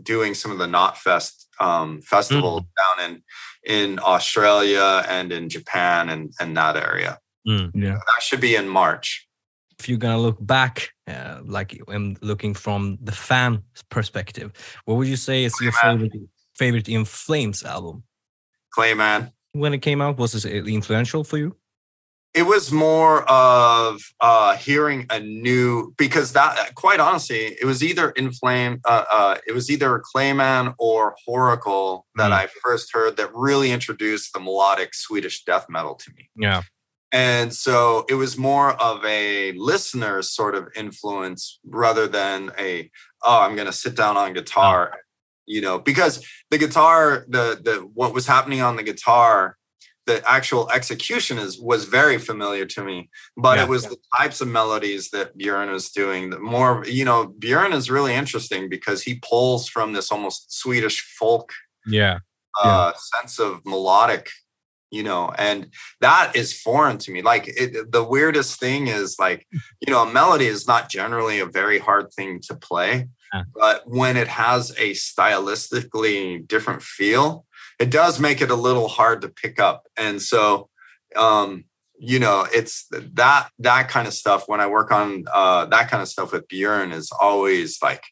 [0.02, 3.22] doing some of the Knot Fest um, festivals down in
[3.64, 7.18] in Australia and in Japan and and that area.
[7.46, 7.72] Mm.
[7.74, 7.94] yeah.
[7.94, 9.25] That should be in March.
[9.78, 14.52] If you're gonna look back, uh, like when looking from the fan perspective,
[14.86, 16.12] what would you say is your favorite
[16.54, 18.02] favorite In Flames album?
[18.76, 19.32] Clayman.
[19.52, 21.56] When it came out, was it influential for you?
[22.34, 28.10] it was more of uh hearing a new because that quite honestly it was either
[28.10, 32.34] inflame uh, uh it was either clayman or horacle that Mm.
[32.34, 36.60] i first heard that really introduced the melodic swedish death metal to me Yeah.
[37.16, 41.42] And so it was more of a listener sort of influence
[41.82, 42.70] rather than a
[43.28, 44.80] oh i'm going to sit down on guitar
[45.54, 46.14] you know because
[46.50, 49.56] the guitar the the what was happening on the guitar
[50.10, 52.98] the actual execution is was very familiar to me
[53.46, 53.64] but Yeah.
[53.64, 57.72] it was the types of melodies that bjorn was doing the more you know bjorn
[57.72, 61.46] is really interesting because he pulls from this almost swedish folk
[61.98, 62.18] Yeah.
[62.62, 64.24] uh, sense of melodic,
[64.90, 65.68] you know, and
[66.00, 67.22] that is foreign to me.
[67.22, 71.46] Like it, the weirdest thing is like, you know, a melody is not generally a
[71.46, 73.42] very hard thing to play, Yeah.
[73.54, 77.46] but when it has a stylistically different feel,
[77.78, 79.86] it does make it a little hard to pick up.
[79.96, 80.68] And so,
[81.14, 81.64] um,
[81.98, 84.48] you know, it's that that kind of stuff.
[84.48, 88.04] When I work on uh, that kind of stuff with Bjorn, is always like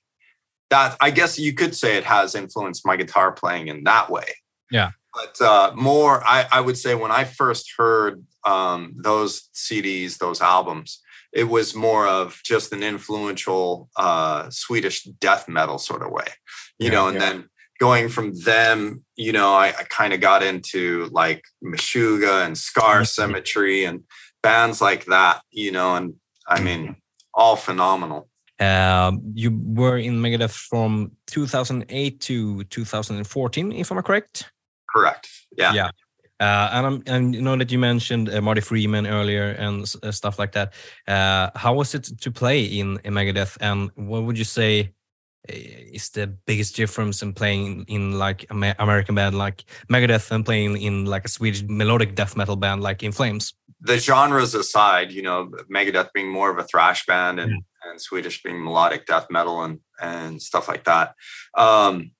[0.70, 0.96] that.
[1.00, 4.24] I guess you could say it has influenced my guitar playing in that way.
[4.70, 4.90] Yeah.
[5.14, 10.40] But uh, more, I, I would say when I first heard um, those CDs, those
[10.40, 11.00] albums,
[11.32, 16.26] it was more of just an influential uh, Swedish death metal sort of way,
[16.78, 17.30] you Yeah, know, and yeah.
[17.30, 17.48] then
[17.80, 23.00] going from them, you know, I, I kind of got into like Meshuga and Scar
[23.02, 23.06] Mhm.
[23.08, 24.04] Symmetry and
[24.42, 26.14] bands like that, you know, and
[26.46, 26.96] I mean,
[27.32, 28.28] all phenomenal.
[28.60, 34.52] Um, you were in Megadeth from 2008 to 2014, if I'm correct.
[34.94, 35.28] Correct.
[35.56, 35.72] Yeah.
[35.72, 35.90] Yeah.
[36.40, 40.10] Uh, and I'm, and you know that you mentioned uh, Marty Freeman earlier and uh,
[40.10, 40.72] stuff like that.
[41.06, 44.92] Uh, how was it to play in, in Megadeth, and what would you say
[45.48, 50.44] uh, is the biggest difference in playing in like Amer- American band like Megadeth and
[50.44, 53.54] playing in like a Swedish melodic death metal band like In Flames?
[53.84, 58.42] the genres aside, you know, Megadeth being more of a thrash band and, and Swedish
[58.42, 61.14] being melodic death metal and and stuff like that.
[61.54, 62.10] Um,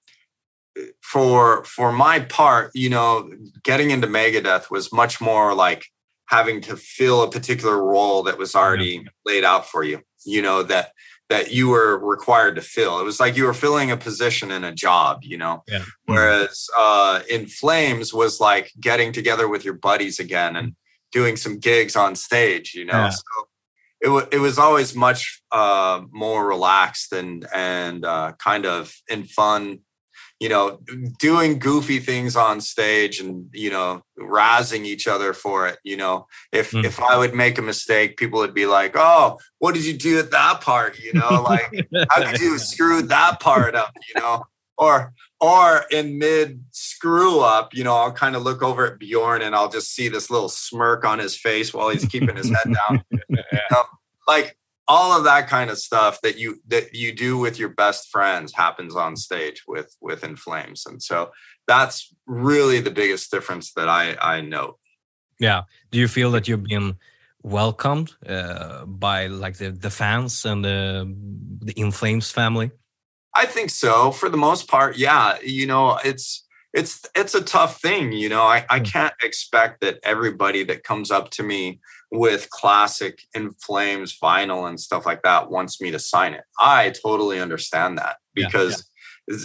[1.02, 3.30] for for my part, you know,
[3.62, 5.86] getting into Megadeth was much more like
[6.26, 10.00] having to fill a particular role that was already laid out for you.
[10.24, 10.92] You know that
[11.30, 13.00] that you were required to fill.
[13.00, 15.20] It was like you were filling a position in a job.
[15.22, 15.84] You know, Yeah.
[16.06, 20.74] whereas uh, in Flames was like getting together with your buddies again and
[21.12, 22.74] doing some gigs on stage.
[22.74, 23.10] You know, Yeah.
[23.10, 23.48] so
[24.00, 29.24] it was it was always much uh, more relaxed and and uh, kind of in
[29.24, 29.80] fun.
[30.40, 30.80] You know,
[31.18, 35.78] doing goofy things on stage and you know razzing each other for it.
[35.84, 36.84] You know, if Mm.
[36.84, 40.18] if I would make a mistake, people would be like, "Oh, what did you do
[40.18, 43.92] at that part?" You know, like how could you screw that part up?
[44.14, 44.44] You know,
[44.76, 49.42] or or in mid screw up, you know, I'll kind of look over at Bjorn
[49.42, 52.74] and I'll just see this little smirk on his face while he's keeping his head
[52.88, 53.04] down.
[53.76, 53.84] Um,
[54.26, 58.10] like all of that kind of stuff that you that you do with your best
[58.10, 61.30] friends happens on stage with with In Flames, and so
[61.66, 64.78] that's really the biggest difference that I I note.
[65.40, 65.62] Yeah.
[65.90, 66.96] Do you feel that you've been
[67.42, 71.14] welcomed uh, by like the, the fans and the
[71.62, 72.70] the In Flames family?
[73.36, 74.96] I think so for the most part.
[74.96, 78.12] Yeah, you know, it's it's it's a tough thing.
[78.12, 81.80] You know, I I can't expect that everybody that comes up to me
[82.14, 86.44] with classic In Flames vinyl and stuff like that wants me to sign it.
[86.58, 88.88] I totally understand that because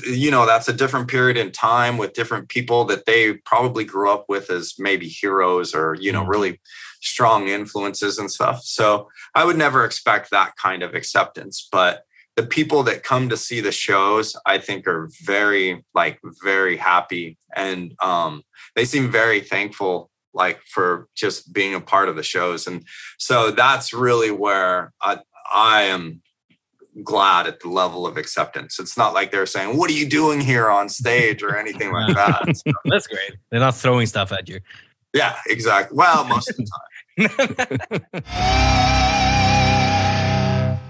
[0.05, 4.11] you know that's a different period in time with different people that they probably grew
[4.11, 6.59] up with as maybe heroes or you know really
[7.01, 8.61] strong influences and stuff.
[8.63, 12.03] So I would never expect that kind of acceptance, but
[12.35, 17.37] the people that come to see the shows i think are very like very happy
[17.53, 18.43] and um
[18.77, 22.83] they seem very thankful like for just being a part of the shows and
[23.17, 25.17] so that's really where i
[25.53, 26.21] i am
[27.03, 30.41] glad at the level of acceptance it's not like they're saying what are you doing
[30.41, 33.33] here on stage or anything like that So, That's great.
[33.49, 34.59] They're not throwing stuff at you.
[35.13, 36.89] yeah exactly well most of the time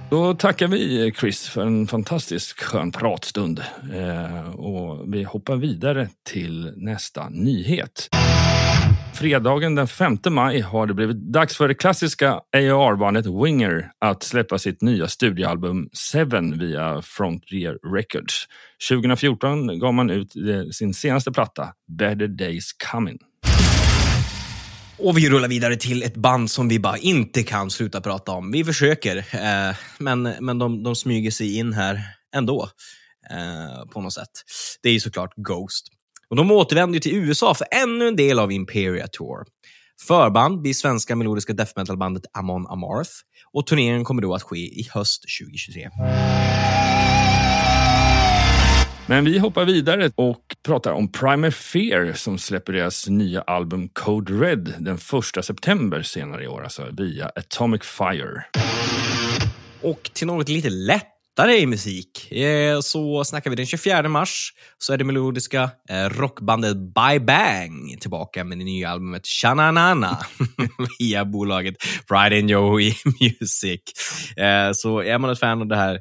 [0.09, 3.63] Då tackar vi Chris för en fantastisk skön pratstund.
[3.93, 8.09] Eh, och vi hoppar vidare till nästa nyhet.
[9.19, 14.57] Fredagen den 5 maj har det blivit dags för det klassiska AR-bandet Winger att släppa
[14.59, 18.47] sitt nya studioalbum Seven via Frontier Records.
[18.89, 23.17] 2014 gav man ut eh, sin senaste platta, Better Days Coming.
[24.97, 28.51] Och vi rullar vidare till ett band som vi bara inte kan sluta prata om.
[28.51, 32.01] Vi försöker, eh, men, men de, de smyger sig in här
[32.35, 32.69] ändå.
[33.31, 34.31] Eh, på något sätt.
[34.83, 35.87] Det är ju såklart Ghost.
[36.29, 39.45] Och de återvänder till USA för ännu en del av Imperia Tour.
[40.07, 43.11] Förband blir svenska melodiska death metal-bandet Amon Amarth
[43.53, 45.89] och turneringen kommer då att ske i höst 2023.
[49.07, 54.33] Men vi hoppar vidare och pratar om Primer Fear som släpper deras nya album Code
[54.33, 54.95] Red den
[55.37, 58.43] 1 september senare i år, alltså via Atomic Fire.
[59.81, 60.69] Och till något lite
[61.39, 66.09] lättare i musik eh, så snackar vi den 24 mars så är det melodiska eh,
[66.09, 70.17] rockbandet Bye Bang tillbaka med det nya albumet Shananana
[70.99, 71.75] via bolaget
[72.07, 73.81] Pride and Joey Music.
[74.37, 75.99] Eh, så är man ett fan av det här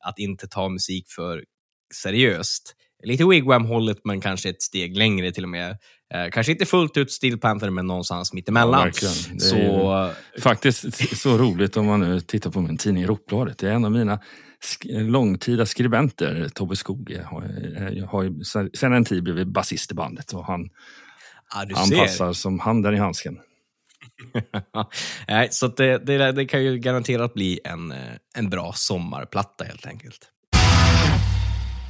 [0.00, 1.44] att inte ta musik för
[1.94, 2.74] seriöst.
[3.04, 5.78] Lite Wigwam-hållet, men kanske ett steg längre till och med.
[6.14, 8.80] Eh, kanske inte fullt ut Steel Panther, men någonstans mittemellan.
[9.02, 13.58] Ja, så, Faktiskt så roligt om man nu tittar på min tidning Rockbladet.
[13.58, 14.20] Det är en av mina
[14.64, 17.42] sk- långtida skribenter, Tobbe Skog, har,
[17.98, 20.70] eh, har ju sedan en tid blivit basist i bandet och han,
[21.54, 21.96] ja, han ser.
[21.98, 23.38] passar som handen i handsken.
[25.28, 27.98] Nej, så det, det, det kan ju garanterat bli en, eh,
[28.36, 30.30] en bra sommarplatta helt enkelt.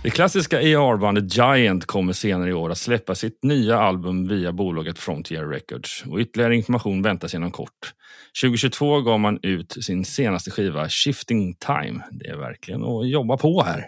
[0.04, 4.98] Det klassiska ER-bandet Giant kommer senare i år att släppa sitt nya album via bolaget
[4.98, 7.94] Frontier Records och ytterligare information väntas inom kort.
[8.42, 12.00] 2022 gav man ut sin senaste skiva Shifting Time.
[12.10, 13.86] Det är verkligen att jobba på här.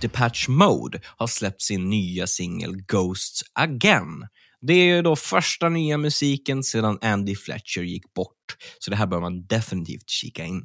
[0.00, 4.26] Depeche Mode har släppt sin nya singel Ghosts Again.
[4.60, 9.06] Det är ju då första nya musiken sedan Andy Fletcher gick bort, så det här
[9.06, 10.64] bör man definitivt kika in.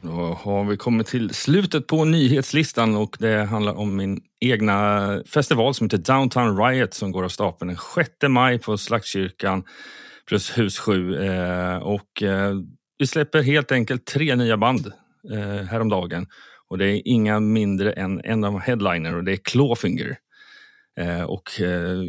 [0.00, 5.74] Då har vi kommit till slutet på nyhetslistan och det handlar om min egna festival
[5.74, 9.64] som heter Downtown Riot som går av stapeln den 6 maj på Slaktkyrkan
[10.28, 11.14] plus Hus 7.
[11.14, 12.54] Eh, och eh,
[12.98, 14.92] vi släpper helt enkelt tre nya band
[15.32, 16.26] eh, häromdagen.
[16.68, 20.16] Och det är inga mindre än en av headliner och det är Clawfinger.
[21.26, 21.50] Och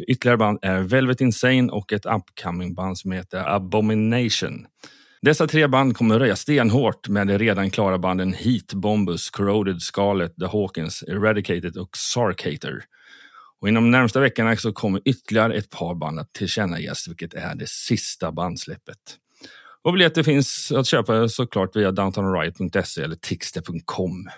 [0.08, 4.66] ytterligare band är Velvet Insane och ett upcoming band som heter Abomination.
[5.22, 10.36] Dessa tre band kommer röja stenhårt med de redan klara banden Heat, Bombus, Corroded, Scarlet,
[10.36, 12.82] The Hawkins, Eradicated och Sarcator.
[13.60, 17.54] Och inom de närmsta veckorna så kommer ytterligare ett par band att tillkännages, vilket är
[17.54, 18.98] det sista bandsläppet.
[19.82, 24.28] Och biljetter finns att köpa såklart via downtownriot.se eller tixter.com.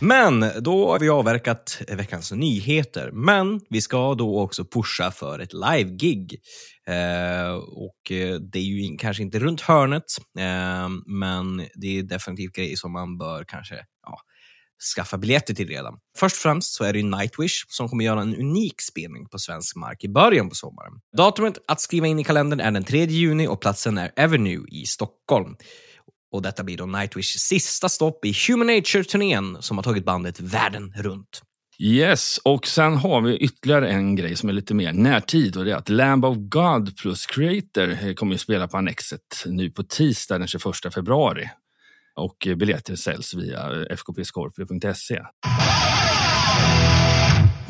[0.00, 3.10] Men då har vi avverkat veckans nyheter.
[3.12, 6.40] Men vi ska då också pusha för ett live-gig.
[6.88, 10.04] Eh, och eh, det är ju in- kanske inte runt hörnet,
[10.38, 13.74] eh, men det är definitivt grejer som man bör kanske
[14.06, 14.18] ja,
[14.96, 15.98] skaffa biljetter till redan.
[16.18, 19.38] Först och främst så är det ju Nightwish som kommer göra en unik spelning på
[19.38, 20.92] svensk mark i början på sommaren.
[21.16, 24.84] Datumet att skriva in i kalendern är den 3 juni och platsen är Avenue i
[24.86, 25.56] Stockholm.
[26.32, 30.92] Och detta blir då Nightwish sista stopp i Human Nature-turnén som har tagit bandet världen
[30.96, 31.42] runt.
[31.80, 35.72] Yes, och sen har vi ytterligare en grej som är lite mer närtid och det
[35.72, 39.82] är att Lamb of God plus Creator eh, kommer att spela på Annexet nu på
[39.82, 40.64] tisdag den 21
[40.94, 41.50] februari.
[42.16, 45.22] Och eh, biljetter säljs via fkpscorpio.se.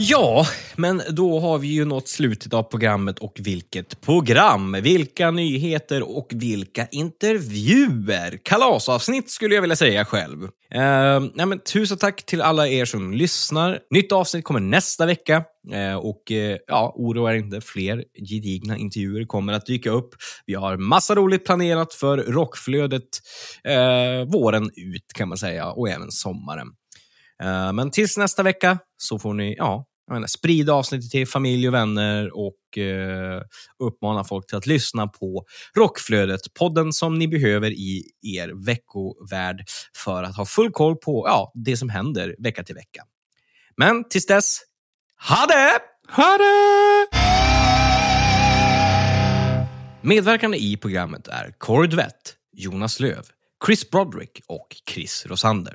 [0.01, 0.47] Ja,
[0.77, 4.73] men då har vi ju nått slutet av programmet och vilket program!
[4.83, 8.39] Vilka nyheter och vilka intervjuer!
[8.45, 10.43] Kalasavsnitt skulle jag vilja säga själv.
[10.43, 13.79] Uh, nej, men, tusen tack till alla er som lyssnar.
[13.91, 15.45] Nytt avsnitt kommer nästa vecka
[15.75, 20.15] uh, och uh, ja, oroa er inte, fler gedigna intervjuer kommer att dyka upp.
[20.47, 23.09] Vi har massa roligt planerat för rockflödet
[24.27, 26.69] våren ut kan man säga och även sommaren.
[27.75, 32.37] Men tills nästa vecka så får ni ja, menar, sprida avsnittet till familj och vänner
[32.37, 33.43] och uh,
[33.79, 35.45] uppmana folk till att lyssna på
[35.77, 39.65] Rockflödet, podden som ni behöver i er veckovärld
[39.97, 43.03] för att ha full koll på ja, det som händer vecka till vecka.
[43.77, 44.61] Men tills dess,
[45.29, 45.79] ha det!
[46.17, 47.19] Ha det!
[50.03, 53.27] Medverkande i programmet är Corey Duvett, Jonas Löv,
[53.67, 55.75] Chris Broderick och Chris Rosander.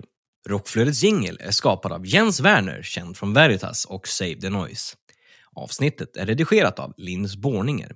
[0.49, 4.95] Rockflödets jingel är skapad av Jens Werner, känd från Veritas och Save the Noise.
[5.55, 7.95] Avsnittet är redigerat av Linus Borninger.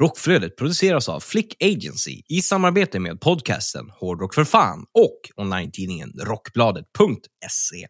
[0.00, 7.86] Rockflödet produceras av Flick Agency i samarbete med podcasten Hårdrock för fan och online-tidningen Rockbladet.se.